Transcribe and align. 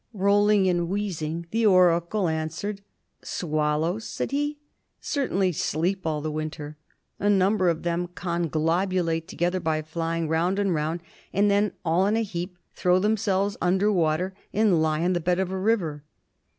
Rolling 0.15 0.67
and 0.67 0.89
wheezing, 0.89 1.45
the 1.51 1.63
oracle 1.67 2.27
answered: 2.27 2.81
"Swallows," 3.21 4.03
said 4.03 4.31
he, 4.31 4.57
"certainly 4.99 5.51
sleep 5.51 6.07
all 6.07 6.21
the 6.21 6.31
winter. 6.31 6.75
A 7.19 7.29
number 7.29 7.69
of 7.69 7.83
them 7.83 8.07
conglobulate 8.15 9.27
together 9.27 9.59
by 9.59 9.83
flying 9.83 10.27
round 10.27 10.57
and 10.57 10.73
round, 10.73 11.03
and 11.31 11.51
then 11.51 11.73
all 11.85 12.07
in 12.07 12.17
a 12.17 12.23
heap 12.23 12.57
throw 12.73 12.97
themselves 12.97 13.57
under 13.61 13.91
water 13.91 14.33
and 14.51 14.81
lie 14.81 15.01
in 15.01 15.13
the 15.13 15.19
bed 15.19 15.37
of 15.37 15.51
a 15.51 15.55
river." 15.59 16.03